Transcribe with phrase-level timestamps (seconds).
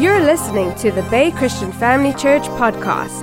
[0.00, 3.20] You're listening to the Bay Christian Family Church podcast.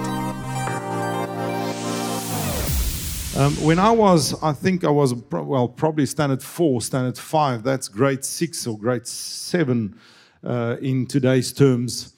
[3.36, 7.88] Um, when I was, I think I was, well, probably standard four, standard five, that's
[7.88, 10.00] grade six or grade seven
[10.44, 12.14] uh, in today's terms.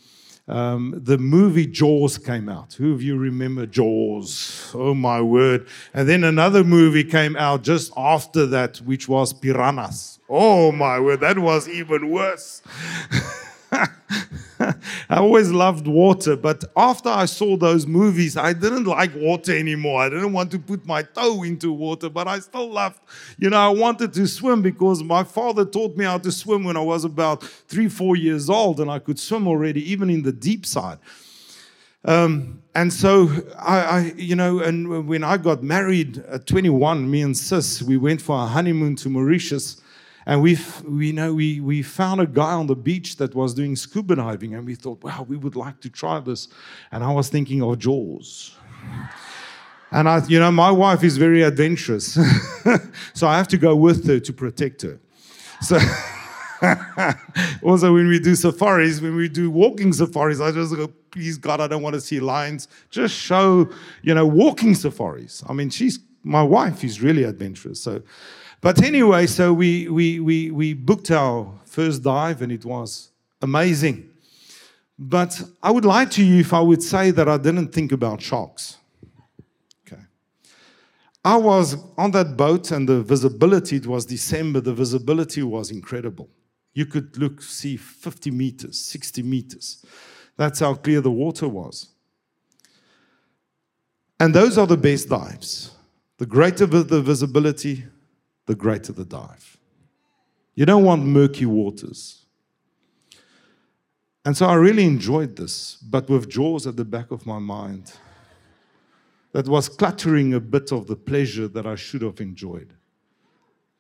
[0.49, 2.73] Um, the movie Jaws came out.
[2.73, 4.71] Who of you remember Jaws?
[4.75, 5.69] Oh my word.
[5.93, 10.19] And then another movie came out just after that, which was Piranhas.
[10.27, 12.61] Oh my word, that was even worse.
[15.09, 20.01] I always loved water, but after I saw those movies, I didn't like water anymore.
[20.01, 22.99] I didn't want to put my toe into water, but I still loved,
[23.37, 26.77] you know, I wanted to swim because my father taught me how to swim when
[26.77, 30.31] I was about three, four years old, and I could swim already, even in the
[30.31, 30.99] deep side.
[32.05, 37.21] Um, and so I, I, you know, and when I got married at 21, me
[37.21, 39.81] and sis, we went for a honeymoon to Mauritius.
[40.25, 43.75] And we, we know we, we found a guy on the beach that was doing
[43.75, 46.47] scuba diving, and we thought, wow, we would like to try this.
[46.91, 48.55] And I was thinking of Jaws.
[49.91, 52.13] And I, you know, my wife is very adventurous,
[53.13, 54.99] so I have to go with her to protect her.
[55.61, 55.79] So
[57.63, 61.59] also when we do safaris, when we do walking safaris, I just go, please God,
[61.59, 62.67] I don't want to see lions.
[62.91, 63.69] Just show,
[64.03, 65.43] you know, walking safaris.
[65.47, 68.01] I mean, she's my wife is really adventurous, so
[68.61, 74.09] but anyway, so we, we, we, we booked our first dive and it was amazing.
[74.97, 78.21] But I would lie to you if I would say that I didn't think about
[78.21, 78.77] sharks.
[79.87, 80.01] Okay.
[81.23, 86.29] I was on that boat and the visibility, it was December, the visibility was incredible.
[86.73, 89.85] You could look, see 50 meters, 60 meters.
[90.35, 91.89] That's how clear the water was.
[94.19, 95.71] And those are the best dives.
[96.17, 97.85] The greater the visibility,
[98.49, 99.57] the greater the dive.
[100.55, 102.25] You don't want murky waters.
[104.25, 107.93] And so I really enjoyed this, but with Jaws at the back of my mind,
[109.33, 112.73] that was cluttering a bit of the pleasure that I should have enjoyed.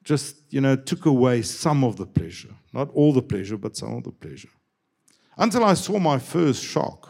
[0.03, 2.53] Just, you know, took away some of the pleasure.
[2.71, 4.49] Not all the pleasure, but some of the pleasure.
[5.35, 7.09] Until I saw my first shark.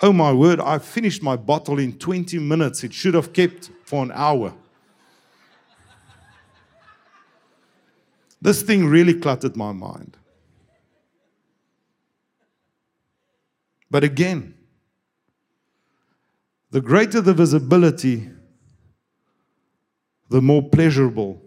[0.00, 2.82] Oh my word, I finished my bottle in 20 minutes.
[2.82, 4.52] It should have kept for an hour.
[8.44, 10.18] This thing really cluttered my mind.
[13.90, 14.52] But again,
[16.70, 18.28] the greater the visibility,
[20.28, 21.40] the more pleasurable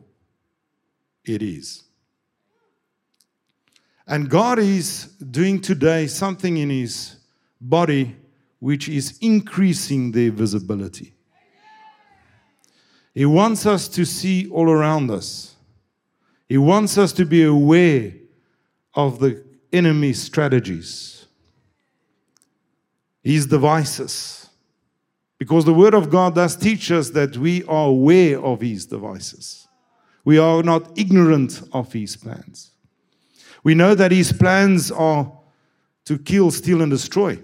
[1.23, 1.83] it is.
[4.07, 7.17] And God is doing today something in His
[7.61, 8.15] body
[8.57, 11.13] which is increasing their visibility.
[13.13, 15.56] He wants us to see all around us.
[16.47, 18.13] He wants us to be aware
[18.93, 21.25] of the enemy's strategies,
[23.21, 24.49] his devices.
[25.37, 29.67] Because the Word of God does teach us that we are aware of his devices.
[30.25, 32.71] We are not ignorant of his plans.
[33.63, 35.31] We know that his plans are
[36.05, 37.37] to kill, steal, and destroy.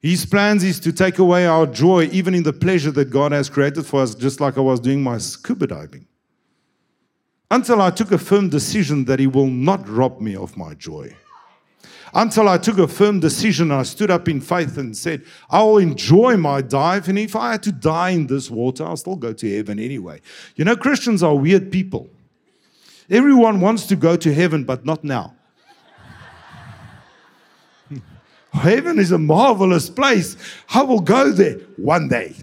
[0.00, 3.48] His plans is to take away our joy, even in the pleasure that God has
[3.48, 6.07] created for us, just like I was doing my scuba diving
[7.50, 11.14] until I took a firm decision that He will not rob me of my joy.
[12.14, 15.78] Until I took a firm decision, I stood up in faith and said, I will
[15.78, 19.32] enjoy my dive, and if I had to die in this water, I'll still go
[19.34, 20.20] to heaven anyway.
[20.56, 22.08] You know, Christians are weird people.
[23.10, 25.34] Everyone wants to go to heaven, but not now.
[28.52, 30.36] Heaven is a marvelous place.
[30.74, 32.34] I will go there one day,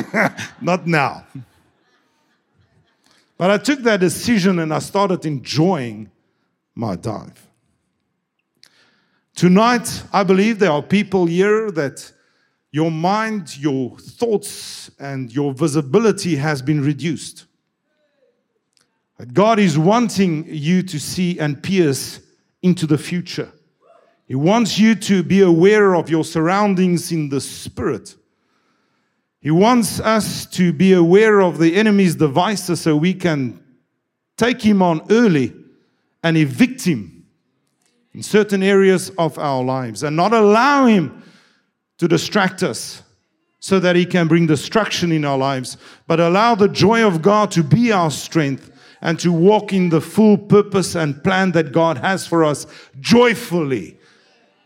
[0.60, 1.26] not now.
[3.42, 6.12] But I took that decision and I started enjoying
[6.76, 7.44] my dive.
[9.34, 12.12] Tonight, I believe there are people here that
[12.70, 17.46] your mind, your thoughts, and your visibility has been reduced.
[19.32, 22.20] God is wanting you to see and pierce
[22.62, 23.50] into the future.
[24.28, 28.14] He wants you to be aware of your surroundings in the spirit.
[29.42, 33.60] He wants us to be aware of the enemy's devices so we can
[34.36, 35.52] take him on early
[36.22, 37.26] and evict him
[38.14, 41.24] in certain areas of our lives and not allow him
[41.98, 43.02] to distract us
[43.58, 47.50] so that he can bring destruction in our lives, but allow the joy of God
[47.50, 51.98] to be our strength and to walk in the full purpose and plan that God
[51.98, 52.66] has for us
[53.00, 53.98] joyfully,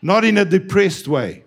[0.03, 1.43] not in a depressed way.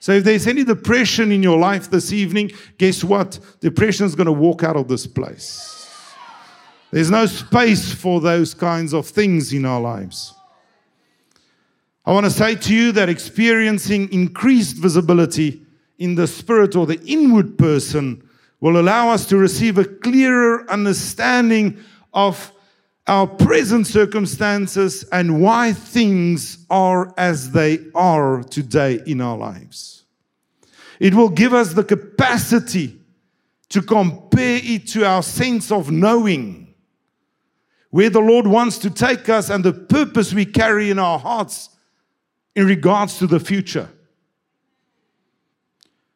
[0.00, 3.38] So if there's any depression in your life this evening, guess what?
[3.60, 5.74] Depression is going to walk out of this place.
[6.90, 10.34] There's no space for those kinds of things in our lives.
[12.06, 15.60] I want to say to you that experiencing increased visibility
[15.98, 18.26] in the spirit or the inward person
[18.60, 21.78] will allow us to receive a clearer understanding
[22.14, 22.52] of
[23.08, 30.04] our present circumstances and why things are as they are today in our lives.
[31.00, 33.00] It will give us the capacity
[33.70, 36.74] to compare it to our sense of knowing,
[37.90, 41.70] where the Lord wants to take us and the purpose we carry in our hearts
[42.54, 43.88] in regards to the future.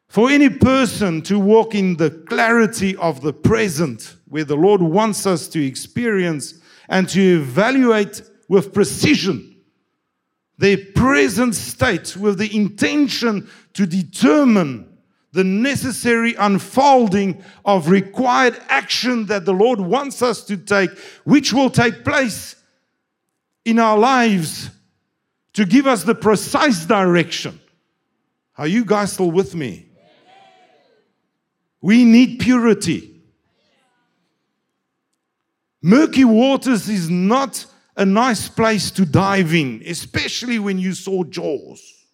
[0.07, 5.25] For any person to walk in the clarity of the present, where the Lord wants
[5.25, 6.59] us to experience
[6.93, 9.55] and to evaluate with precision
[10.59, 14.87] their present state with the intention to determine
[15.31, 20.91] the necessary unfolding of required action that the Lord wants us to take,
[21.23, 22.55] which will take place
[23.65, 24.69] in our lives
[25.53, 27.59] to give us the precise direction.
[28.55, 29.87] Are you guys still with me?
[31.81, 33.12] We need purity.
[35.85, 37.65] Murky waters is not
[37.97, 42.05] a nice place to dive in, especially when you saw Jaws.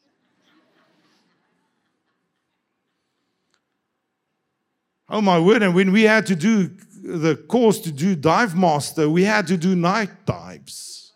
[5.08, 6.72] Oh my word, and when we had to do
[7.04, 11.14] the course to do dive master, we had to do night dives.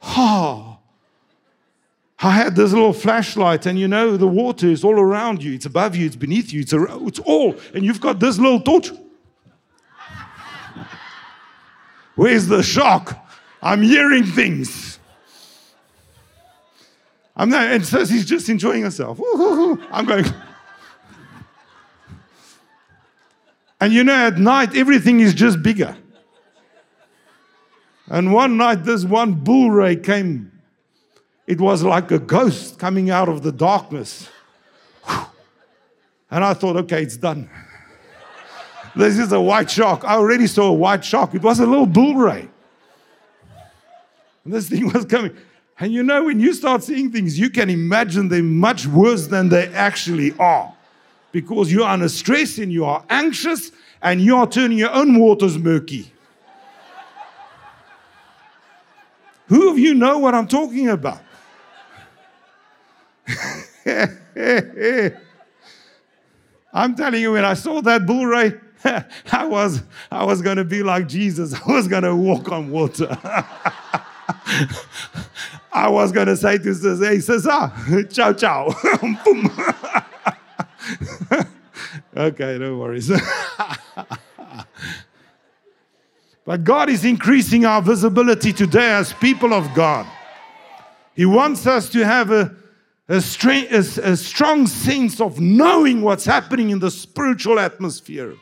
[0.00, 0.78] Ha!
[2.18, 5.54] I had this little flashlight, and you know, the water is all around you.
[5.54, 7.54] It's above you, it's beneath you, it's, around, it's all.
[7.72, 8.90] And you've got this little torch.
[12.16, 13.24] Where's the shock?
[13.62, 14.98] I'm hearing things.
[17.36, 19.20] I'm not, and says he's just enjoying himself.
[19.92, 20.24] I'm going.
[23.78, 25.94] And you know, at night, everything is just bigger.
[28.08, 30.52] And one night, this one bull ray came.
[31.46, 34.30] It was like a ghost coming out of the darkness.
[36.30, 37.50] And I thought, okay, it's done.
[38.96, 40.04] This is a white shark.
[40.04, 41.34] I already saw a white shark.
[41.34, 42.48] It was a little bull ray.
[44.44, 45.36] And this thing was coming.
[45.78, 49.50] And you know, when you start seeing things, you can imagine them much worse than
[49.50, 50.74] they actually are
[51.30, 53.70] because you are under stress and you are anxious
[54.00, 56.10] and you are turning your own waters murky.
[59.48, 61.20] Who of you know what I'm talking about?
[66.72, 68.54] I'm telling you, when I saw that bull ray,
[69.32, 71.54] I was, I was going to be like Jesus.
[71.66, 73.08] I was going to walk on water.
[75.72, 77.72] I was going to say to Cesar, hey, Cesar,
[78.10, 78.68] ciao, ciao.
[82.16, 83.10] okay, no worries.
[86.44, 90.06] but God is increasing our visibility today as people of God.
[91.14, 92.54] He wants us to have a,
[93.08, 98.34] a, a, a strong sense of knowing what's happening in the spiritual atmosphere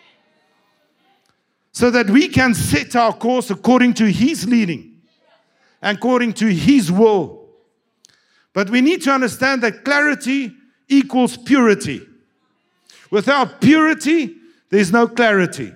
[1.74, 5.02] so that we can set our course according to His leading,
[5.82, 7.48] and according to His will.
[8.52, 10.54] But we need to understand that clarity
[10.88, 12.06] equals purity.
[13.10, 14.36] Without purity,
[14.70, 15.74] there's no clarity.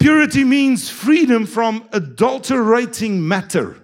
[0.00, 3.80] Purity means freedom from adulterating matter.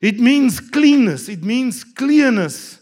[0.00, 2.78] It means cleanness, it means clearness,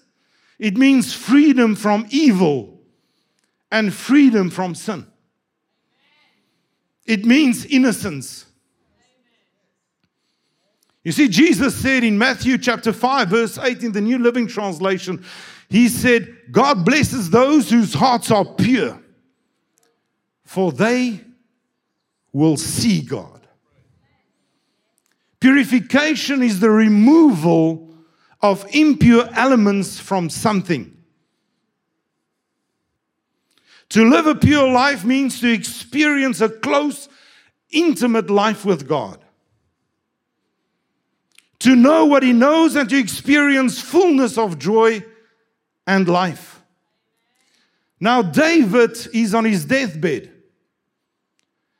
[0.58, 2.71] it means freedom from evil
[3.72, 5.06] and freedom from sin.
[7.06, 8.44] It means innocence.
[11.02, 15.24] You see, Jesus said in Matthew chapter 5, verse 8 in the New Living Translation,
[15.68, 19.02] He said, God blesses those whose hearts are pure,
[20.44, 21.20] for they
[22.32, 23.48] will see God.
[25.40, 27.88] Purification is the removal
[28.42, 31.01] of impure elements from something.
[33.92, 37.08] To live a pure life means to experience a close,
[37.70, 39.22] intimate life with God
[41.62, 45.00] to know what he knows and to experience fullness of joy
[45.86, 46.60] and life.
[48.00, 50.32] Now, David is on his deathbed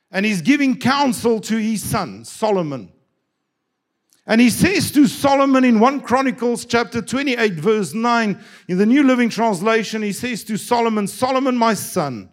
[0.09, 2.92] and he's giving counsel to his son, Solomon.
[4.25, 9.03] And he says to Solomon in 1 Chronicles chapter 28, verse 9, in the New
[9.03, 12.31] Living Translation, he says to Solomon, Solomon, my son,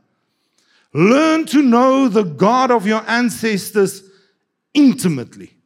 [0.95, 4.05] learn to know the God of your ancestors
[4.73, 5.57] intimately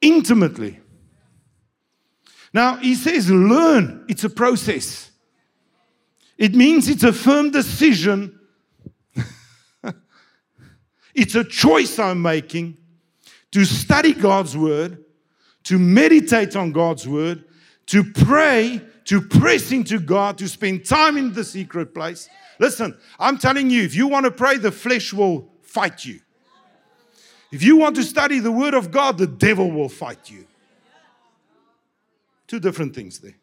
[0.00, 0.80] intimately.
[2.52, 4.04] Now, he says, learn.
[4.08, 5.10] It's a process.
[6.36, 8.38] It means it's a firm decision.
[11.14, 12.78] It's a choice I'm making
[13.52, 15.04] to study God's word,
[15.64, 17.44] to meditate on God's word,
[17.86, 22.28] to pray, to press into God, to spend time in the secret place.
[22.58, 26.20] Listen, I'm telling you, if you want to pray, the flesh will fight you.
[27.50, 30.46] If you want to study the word of God, the devil will fight you.
[32.46, 33.36] Two different things there.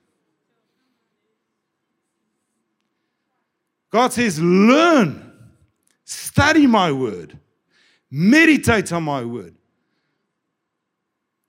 [3.89, 5.33] God says, learn,
[6.03, 7.39] study my word,
[8.11, 9.55] meditate on my word.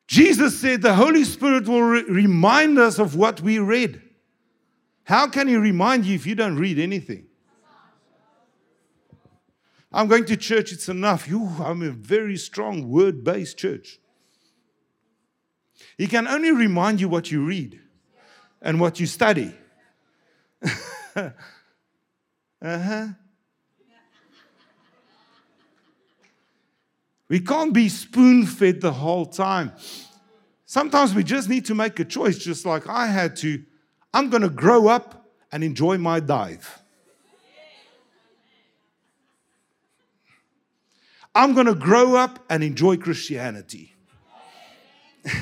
[0.06, 4.02] Jesus said the Holy Spirit will re- remind us of what we read.
[5.04, 7.26] How can He remind you if you don't read anything?
[9.92, 11.26] I'm going to church, it's enough.
[11.28, 13.98] You, I'm a very strong word based church.
[15.96, 17.80] He can only remind you what you read
[18.60, 19.54] and what you study.
[21.16, 21.30] uh
[22.62, 23.06] huh.
[27.28, 29.73] We can't be spoon fed the whole time.
[30.64, 33.62] Sometimes we just need to make a choice, just like I had to.
[34.12, 36.83] I'm going to grow up and enjoy my dive.
[41.35, 43.95] I'm going to grow up and enjoy Christianity.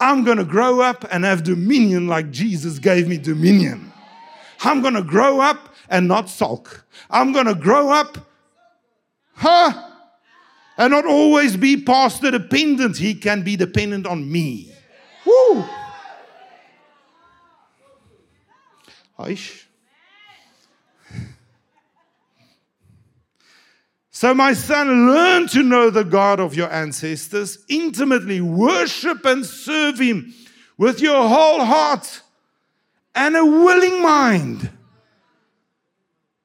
[0.00, 3.92] I'm going to grow up and have dominion like Jesus gave me dominion.
[4.62, 6.86] I'm going to grow up and not sulk.
[7.08, 8.18] I'm going to grow up,
[9.34, 9.89] huh?
[10.80, 12.96] And not always be pastor dependent.
[12.96, 14.72] He can be dependent on me.
[15.26, 15.62] Woo!
[19.18, 19.64] Aish.
[24.10, 29.98] So, my son, learn to know the God of your ancestors intimately, worship and serve
[29.98, 30.32] him
[30.78, 32.22] with your whole heart
[33.14, 34.70] and a willing mind.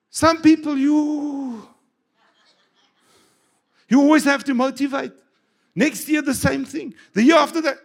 [0.10, 1.70] Some people, you
[3.96, 5.14] you always have to motivate.
[5.74, 6.94] Next year, the same thing.
[7.14, 7.78] The year after that,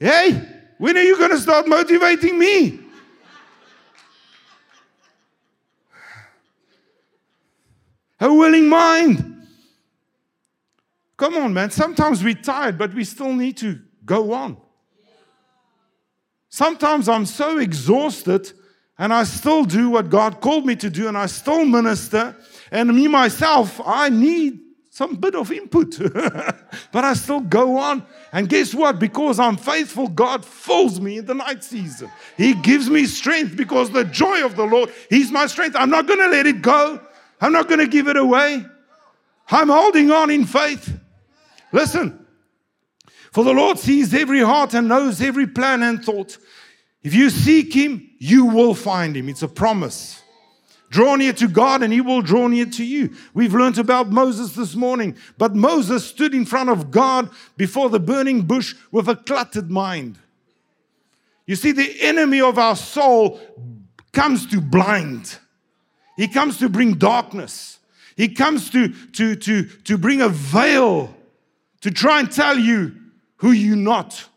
[0.00, 0.42] hey,
[0.78, 2.80] when are you going to start motivating me?
[8.20, 9.46] A willing mind.
[11.16, 11.70] Come on, man.
[11.70, 14.56] Sometimes we're tired, but we still need to go on.
[16.48, 18.52] Sometimes I'm so exhausted
[18.98, 22.36] and I still do what God called me to do and I still minister.
[22.72, 24.58] And me, myself, I need
[24.92, 25.96] some bit of input,
[26.92, 28.04] but I still go on.
[28.32, 28.98] And guess what?
[28.98, 32.10] Because I'm faithful, God fills me in the night season.
[32.36, 35.76] He gives me strength because the joy of the Lord, He's my strength.
[35.78, 37.00] I'm not going to let it go,
[37.40, 38.64] I'm not going to give it away.
[39.52, 40.92] I'm holding on in faith.
[41.72, 42.26] Listen,
[43.32, 46.36] for the Lord sees every heart and knows every plan and thought.
[47.02, 49.28] If you seek Him, you will find Him.
[49.28, 50.19] It's a promise.
[50.90, 53.14] Draw near to God and he will draw near to you.
[53.32, 58.00] We've learned about Moses this morning, but Moses stood in front of God before the
[58.00, 60.18] burning bush with a cluttered mind.
[61.46, 63.40] You see, the enemy of our soul
[64.12, 65.38] comes to blind,
[66.16, 67.78] he comes to bring darkness,
[68.16, 71.14] he comes to, to, to, to bring a veil
[71.82, 72.94] to try and tell you
[73.36, 74.28] who you're not.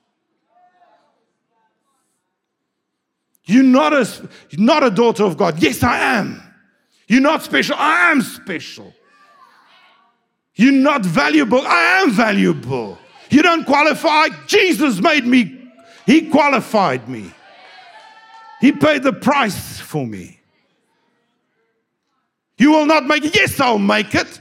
[3.45, 5.61] You're not a, not a daughter of God.
[5.61, 6.41] Yes, I am.
[7.07, 7.75] You're not special.
[7.77, 8.93] I am special.
[10.55, 11.61] You're not valuable.
[11.65, 12.97] I am valuable.
[13.29, 14.27] You don't qualify.
[14.47, 15.71] Jesus made me,
[16.05, 17.31] He qualified me.
[18.61, 20.39] He paid the price for me.
[22.57, 23.35] You will not make it.
[23.35, 24.39] Yes, I'll make it.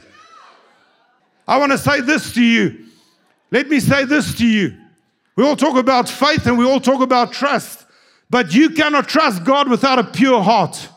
[1.49, 2.87] I want to say this to you.
[3.51, 4.77] Let me say this to you.
[5.35, 7.82] We all talk about faith and we all talk about trust.
[8.33, 10.89] But you cannot trust God without a pure heart.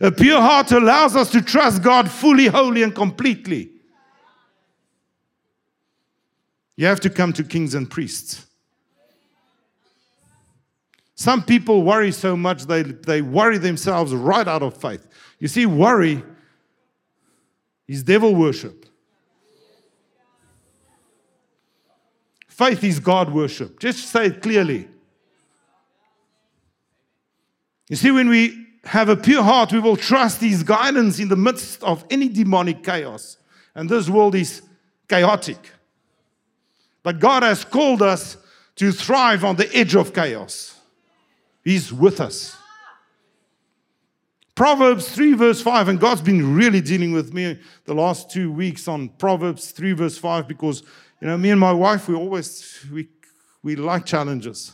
[0.00, 3.72] A pure heart allows us to trust God fully, wholly, and completely.
[6.76, 8.46] You have to come to kings and priests.
[11.14, 15.06] Some people worry so much they, they worry themselves right out of faith.
[15.38, 16.22] You see, worry
[17.86, 18.85] is devil worship.
[22.56, 23.78] Faith is God worship.
[23.78, 24.88] Just say it clearly.
[27.90, 31.36] You see, when we have a pure heart, we will trust His guidance in the
[31.36, 33.36] midst of any demonic chaos.
[33.74, 34.62] And this world is
[35.06, 35.70] chaotic.
[37.02, 38.38] But God has called us
[38.76, 40.80] to thrive on the edge of chaos.
[41.62, 42.56] He's with us.
[44.54, 48.88] Proverbs 3, verse 5, and God's been really dealing with me the last two weeks
[48.88, 50.82] on Proverbs 3, verse 5, because
[51.20, 53.08] you know, me and my wife, we always we
[53.62, 54.72] we like challenges.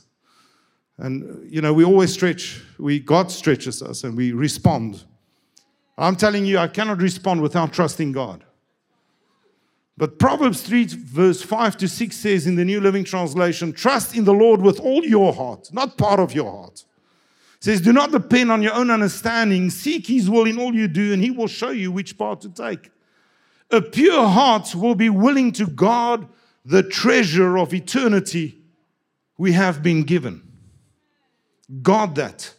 [0.99, 5.05] And you know, we always stretch, we God stretches us and we respond.
[5.99, 8.45] I'm telling you, I cannot respond without trusting God.
[9.97, 14.25] But Proverbs 3, verse 5 to 6 says in the New Living Translation, trust in
[14.25, 16.85] the Lord with all your heart, not part of your heart.
[17.59, 19.71] It says, do not depend on your own understanding.
[19.71, 22.49] Seek his will in all you do, and he will show you which part to
[22.49, 22.91] take.
[23.73, 26.27] A pure heart will be willing to guard
[26.65, 28.59] the treasure of eternity
[29.39, 30.43] we have been given.
[31.83, 32.55] Guard that.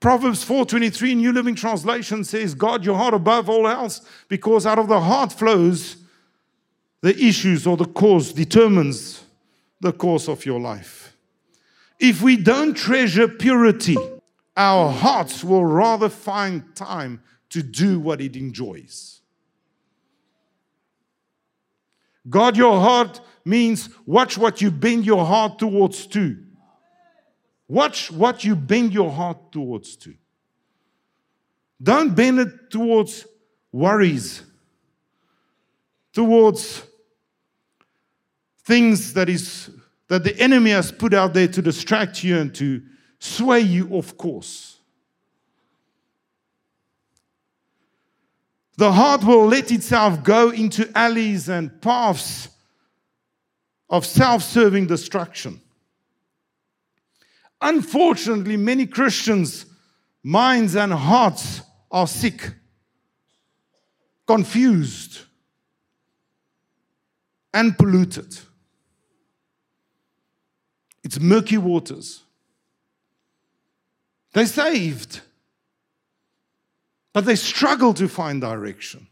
[0.00, 4.88] Proverbs 4:23 New Living Translation says, "Guard your heart above all else, because out of
[4.88, 5.96] the heart flows
[7.02, 9.24] the issues or the cause determines
[9.80, 11.12] the course of your life."
[12.00, 13.96] If we don't treasure purity,
[14.56, 19.20] our hearts will rather find time to do what it enjoys.
[22.28, 26.36] Guard your heart means watch what you bend your heart towards to.
[27.68, 30.14] Watch what you bend your heart towards to.
[31.82, 33.26] Don't bend it towards
[33.72, 34.42] worries,
[36.12, 36.82] towards
[38.64, 39.70] things that is
[40.08, 42.82] that the enemy has put out there to distract you and to
[43.18, 44.77] sway you off course.
[48.78, 52.48] The heart will let itself go into alleys and paths
[53.90, 55.60] of self serving destruction.
[57.60, 59.66] Unfortunately, many Christians'
[60.22, 62.52] minds and hearts are sick,
[64.28, 65.22] confused,
[67.52, 68.38] and polluted.
[71.02, 72.22] It's murky waters.
[74.34, 75.22] They're saved,
[77.18, 79.08] but they struggle to find direction.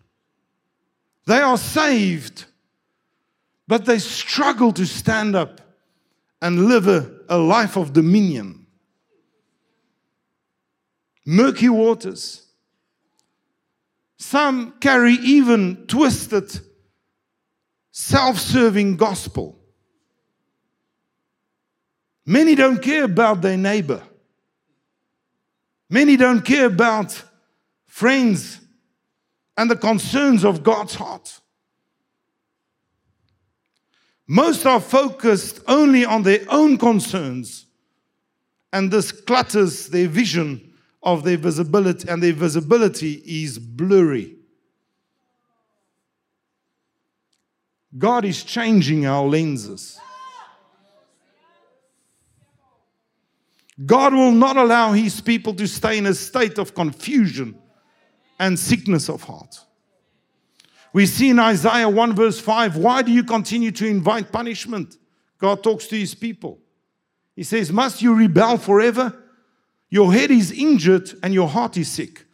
[1.26, 2.44] They are saved,
[3.66, 5.60] but they struggle to stand up
[6.40, 8.68] and live a, a life of dominion.
[11.24, 12.46] Murky waters.
[14.18, 16.60] Some carry even twisted,
[17.90, 19.58] self serving gospel.
[22.24, 24.00] Many don't care about their neighbor.
[25.90, 27.24] Many don't care about
[27.96, 28.60] friends
[29.56, 31.40] and the concerns of God's heart.
[34.26, 37.64] Most are focused only on their own concerns,
[38.70, 44.36] and this clutters their vision of their visibility, and their visibility is blurry.
[47.96, 49.98] God is changing our lenses.
[53.86, 57.58] God will not allow his people to stay in a state of confusion
[58.38, 59.60] and sickness of heart.
[60.92, 64.96] We see in Isaiah 1 verse 5, why do you continue to invite punishment?
[65.38, 66.58] God talks to his people.
[67.34, 69.14] He says, Must you rebel forever?
[69.90, 72.24] Your head is injured and your heart is sick.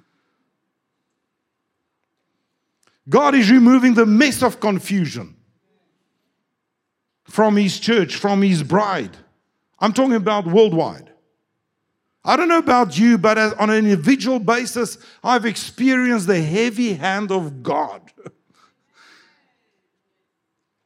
[3.09, 5.37] God is removing the mess of confusion
[7.25, 9.17] from his church, from his bride.
[9.81, 11.12] I'm talking about worldwide.
[12.25, 17.33] I don't know about you, but on an individual basis, I've experienced the heavy hand
[17.33, 18.01] of God.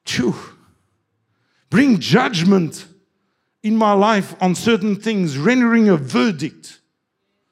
[0.07, 0.35] to
[1.69, 2.87] bring judgment
[3.63, 6.81] in my life on certain things, rendering a verdict,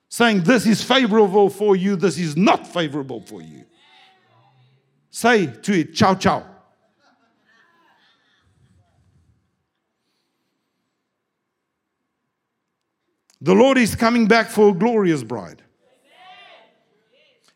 [0.08, 3.64] saying this is favorable for you, this is not favorable for you.
[5.10, 6.53] Say to it, ciao, ciao.
[13.44, 15.60] The Lord is coming back for a glorious bride.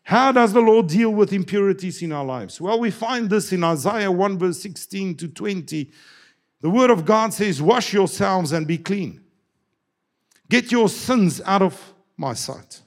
[0.03, 2.61] How does the Lord deal with impurities in our lives?
[2.61, 5.91] Well, we find this in Isaiah 1, verse 16 to 20.
[6.61, 9.21] The word of God says, Wash yourselves and be clean.
[10.47, 12.81] Get your sins out of my sight.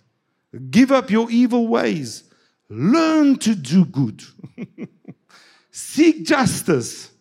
[0.70, 2.30] Give up your evil ways.
[2.68, 4.22] Learn to do good.
[5.72, 7.11] Seek justice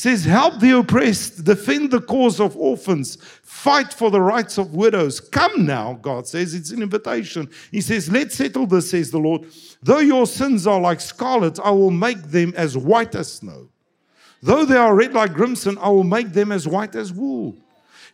[0.00, 5.20] says, Help the oppressed, defend the cause of orphans, fight for the rights of widows.
[5.20, 7.50] Come now, God says, it's an invitation.
[7.70, 9.46] He says, Let's settle this, says the Lord.
[9.82, 13.68] Though your sins are like scarlet, I will make them as white as snow.
[14.42, 17.56] Though they are red like crimson, I will make them as white as wool.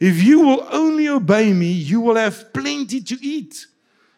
[0.01, 3.67] If you will only obey me, you will have plenty to eat.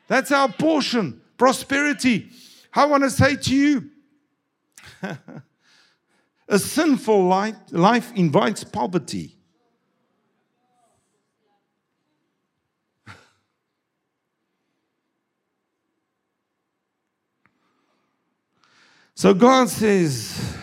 [0.07, 2.31] That's our portion, prosperity.
[2.73, 3.91] I want to say to you,
[6.49, 9.37] A sinful life invites poverty.
[19.15, 20.57] So God says,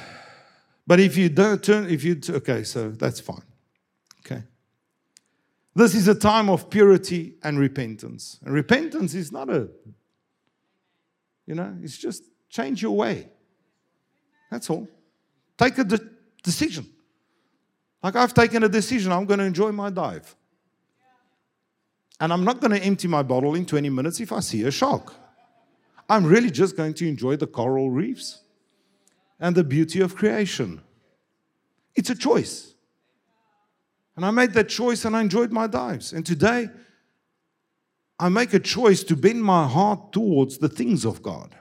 [0.88, 3.44] but if you don't turn, if you, okay, so that's fine.
[4.26, 4.44] Okay.
[5.76, 8.40] This is a time of purity and repentance.
[8.46, 9.68] And repentance is not a,
[11.46, 13.28] you know, it's just change your way.
[14.50, 14.88] That's all.
[15.58, 16.10] Take a de-
[16.44, 16.88] decision.
[18.04, 20.36] Like I've taken a decision, I'm going to enjoy my dive.
[22.20, 24.72] And I'm not going to empty my bottle in 20 minutes if I see a
[24.72, 25.14] shark.
[26.08, 28.42] I'm really just going to enjoy the coral reefs
[29.40, 30.82] and the beauty of creation.
[31.96, 32.74] It's a choice.
[34.16, 36.14] And I made that choice and I enjoyed my dives.
[36.14, 36.70] And today,
[38.18, 41.56] I make a choice to bend my heart towards the things of God.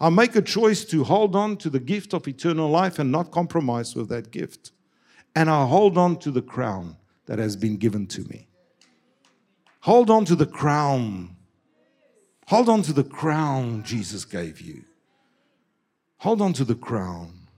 [0.00, 3.30] I make a choice to hold on to the gift of eternal life and not
[3.30, 4.72] compromise with that gift.
[5.34, 8.48] And I hold on to the crown that has been given to me.
[9.80, 11.36] Hold on to the crown.
[12.48, 14.84] Hold on to the crown Jesus gave you.
[16.18, 17.48] Hold on to the crown.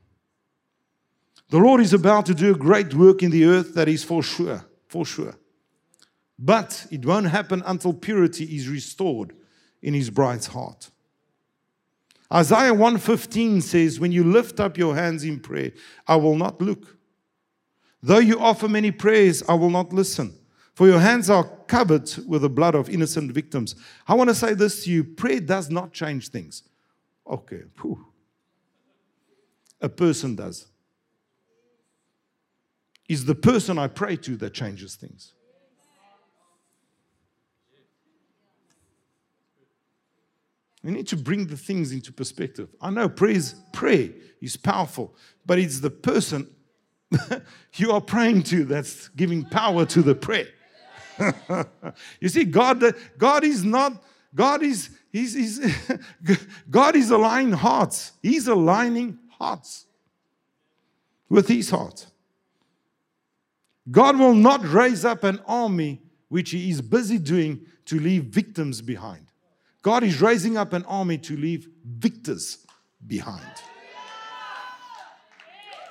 [1.50, 4.22] The Lord is about to do a great work in the earth that is for
[4.22, 5.36] sure, for sure.
[6.38, 9.32] But it won't happen until purity is restored
[9.80, 10.90] in his bride's heart.
[12.32, 15.72] Isaiah 115 says, When you lift up your hands in prayer,
[16.06, 16.96] I will not look.
[18.02, 20.36] Though you offer many prayers, I will not listen.
[20.74, 23.74] For your hands are covered with the blood of innocent victims.
[24.06, 26.64] I want to say this to you prayer does not change things.
[27.26, 28.06] Okay, Whew.
[29.80, 30.66] a person does
[33.08, 35.32] is the person I pray to that changes things.
[40.86, 42.68] We need to bring the things into perspective.
[42.80, 46.48] I know praise, pray is powerful, but it's the person
[47.74, 50.46] you are praying to that's giving power to the prayer.
[52.20, 52.84] you see, God,
[53.18, 54.00] God is not,
[54.32, 55.76] God is, he's, he's
[56.70, 58.12] God is aligning hearts.
[58.22, 59.86] He's aligning hearts
[61.28, 62.06] with his heart.
[63.90, 68.80] God will not raise up an army which he is busy doing to leave victims
[68.80, 69.25] behind.
[69.86, 72.66] God is raising up an army to leave victors
[73.06, 73.46] behind.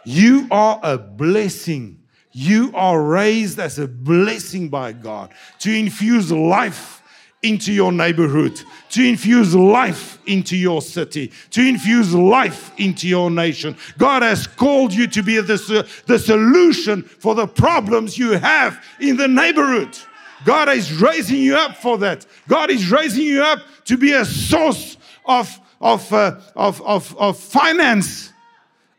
[0.03, 2.03] You are a blessing.
[2.34, 7.01] You are raised as a blessing by God to infuse life
[7.41, 13.77] into your neighborhood, to infuse life into your city, to infuse life into your nation.
[13.97, 19.15] God has called you to be the, the solution for the problems you have in
[19.15, 19.97] the neighborhood.
[20.45, 22.25] God is raising you up for that.
[22.47, 27.38] God is raising you up to be a source of, of, uh, of, of, of
[27.38, 28.31] finance,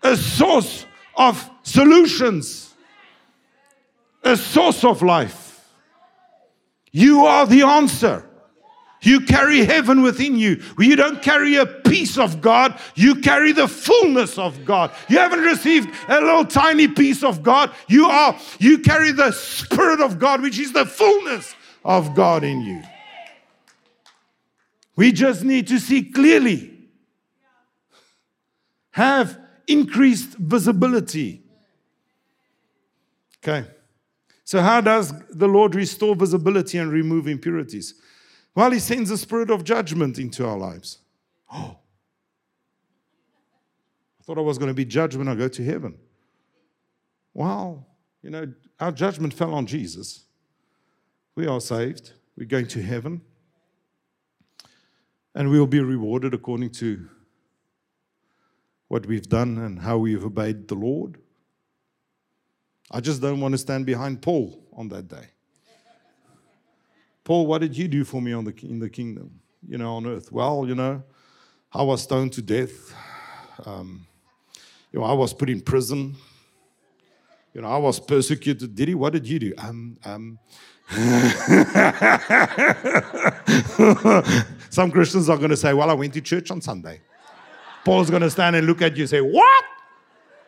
[0.02, 0.85] a source
[1.16, 2.74] of solutions,
[4.24, 5.64] a source of life.
[6.90, 8.28] You are the answer.
[9.06, 10.60] You carry heaven within you.
[10.80, 14.90] You don't carry a piece of God, you carry the fullness of God.
[15.08, 17.72] You haven't received a little tiny piece of God.
[17.86, 22.62] You are you carry the spirit of God, which is the fullness of God in
[22.62, 22.82] you.
[24.96, 26.72] We just need to see clearly.
[28.90, 29.38] Have
[29.68, 31.44] increased visibility.
[33.36, 33.68] Okay.
[34.42, 37.94] So, how does the Lord restore visibility and remove impurities?
[38.56, 40.98] Well, He sends a spirit of judgment into our lives.
[41.52, 41.76] Oh,
[44.18, 45.98] I thought I was going to be judged when I go to heaven.
[47.32, 47.86] Well,
[48.22, 50.24] you know, our judgment fell on Jesus.
[51.36, 53.20] We are saved, we're going to heaven,
[55.34, 57.10] and we will be rewarded according to
[58.88, 61.18] what we've done and how we've obeyed the Lord.
[62.90, 65.26] I just don't want to stand behind Paul on that day.
[67.26, 70.06] Paul, what did you do for me on the, in the kingdom, you know, on
[70.06, 70.30] earth?
[70.30, 71.02] Well, you know,
[71.72, 72.94] I was stoned to death.
[73.64, 74.06] Um,
[74.92, 76.14] you know, I was put in prison.
[77.52, 78.76] You know, I was persecuted.
[78.76, 78.94] Did he?
[78.94, 79.52] What did you do?
[79.58, 80.38] Um, um.
[84.70, 87.00] Some Christians are going to say, Well, I went to church on Sunday.
[87.84, 89.64] Paul's going to stand and look at you and say, What?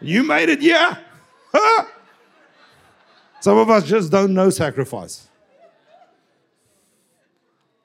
[0.00, 0.96] You made it, yeah?
[1.52, 1.86] Huh?
[3.40, 5.27] Some of us just don't know sacrifice.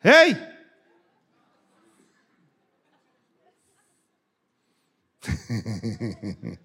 [0.04, 0.36] Hey!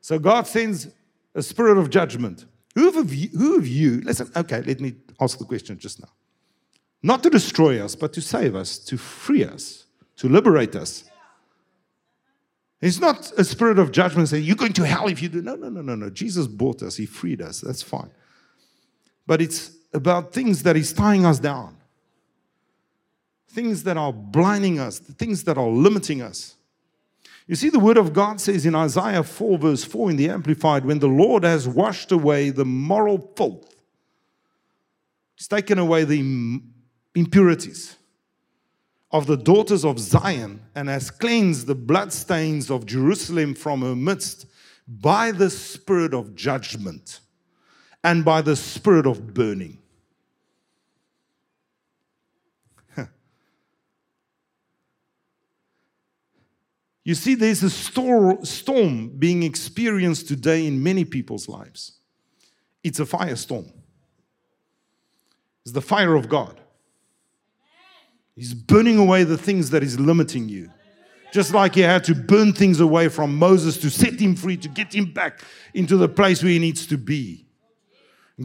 [0.00, 0.88] so God sends
[1.34, 2.46] a spirit of judgment.
[2.76, 6.10] Who of, you, who of you, listen, okay, let me ask the question just now.
[7.02, 9.86] Not to destroy us, but to save us, to free us,
[10.18, 11.02] to liberate us.
[12.80, 15.42] It's not a spirit of judgment saying, you're going to hell if you do.
[15.42, 16.10] No, no, no, no, no.
[16.10, 17.60] Jesus bought us, He freed us.
[17.60, 18.12] That's fine.
[19.26, 21.77] But it's about things that He's tying us down
[23.48, 26.54] things that are blinding us, the things that are limiting us.
[27.46, 30.84] You see, the word of God says in Isaiah 4, verse 4 in the Amplified,
[30.84, 33.74] when the Lord has washed away the moral filth
[35.38, 36.60] He's taken away the
[37.14, 37.96] impurities
[39.12, 44.46] of the daughters of Zion and has cleansed the bloodstains of Jerusalem from her midst
[44.88, 47.20] by the spirit of judgment
[48.02, 49.78] and by the spirit of burning.
[57.08, 61.92] You see, there's a stor- storm being experienced today in many people's lives.
[62.84, 63.72] It's a firestorm.
[65.64, 66.60] It's the fire of God.
[68.36, 70.68] He's burning away the things that is limiting you.
[71.32, 74.68] Just like he had to burn things away from Moses to set him free, to
[74.68, 75.40] get him back
[75.72, 77.46] into the place where he needs to be.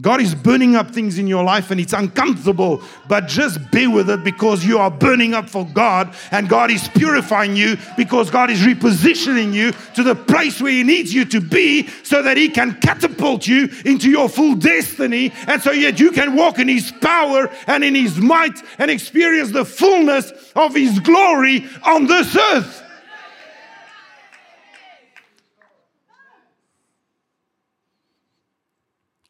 [0.00, 4.10] God is burning up things in your life and it's uncomfortable, but just be with
[4.10, 8.50] it because you are burning up for God and God is purifying you because God
[8.50, 12.48] is repositioning you to the place where He needs you to be so that He
[12.48, 16.90] can catapult you into your full destiny and so yet you can walk in His
[17.00, 22.83] power and in His might and experience the fullness of His glory on this earth.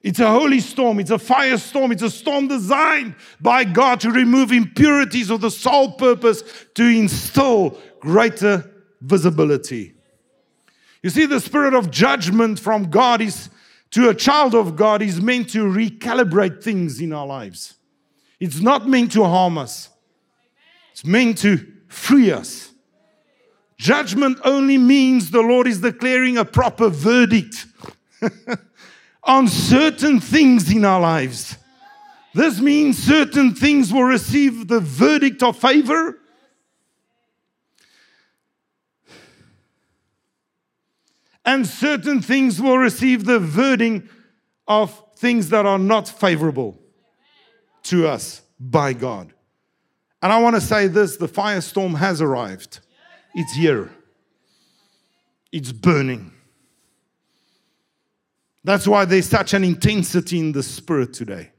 [0.04, 1.00] It's a holy storm.
[1.00, 1.90] It's a firestorm.
[1.90, 6.42] It's a storm designed by God to remove impurities of the sole purpose
[6.74, 9.94] to install greater visibility.
[11.02, 13.48] You see, the spirit of judgment from God is
[13.92, 17.74] to a child of God is meant to recalibrate things in our lives.
[18.38, 19.88] It's not meant to harm us,
[20.92, 22.72] it's meant to free us.
[23.78, 27.66] Judgment only means the Lord is declaring a proper verdict.
[29.24, 31.56] on certain things in our lives.
[32.34, 36.18] This means certain things will receive the verdict of favor.
[41.44, 44.10] And certain things will receive the verdict
[44.66, 46.78] of things that are not favorable
[47.84, 49.32] to us by God.
[50.22, 52.80] And I want to say this the firestorm has arrived,
[53.34, 53.90] it's here,
[55.52, 56.33] it's burning.
[58.64, 61.50] That's why there's such an intensity in the spirit today.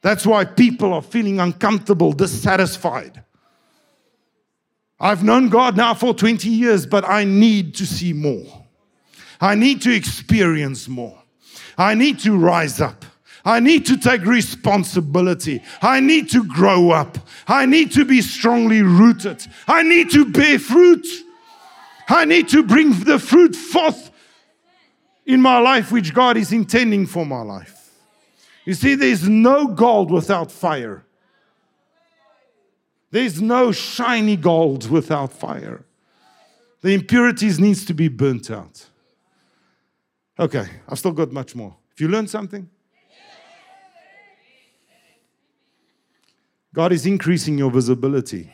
[0.00, 3.22] That's why people are feeling uncomfortable, dissatisfied.
[4.98, 8.64] I've known God now for 20 years, but I need to see more.
[9.40, 11.18] I need to experience more.
[11.76, 13.04] I need to rise up.
[13.44, 15.62] I need to take responsibility.
[15.80, 17.18] I need to grow up.
[17.46, 19.46] I need to be strongly rooted.
[19.66, 21.06] I need to bear fruit.
[22.08, 24.09] I need to bring the fruit forth
[25.32, 27.90] in my life which God is intending for my life.
[28.64, 31.04] You see, there's no gold without fire.
[33.10, 35.84] There's no shiny gold without fire.
[36.82, 38.86] The impurities needs to be burnt out.
[40.38, 41.76] Okay, I've still got much more.
[41.92, 42.68] If you learned something,
[46.72, 48.50] God is increasing your visibility.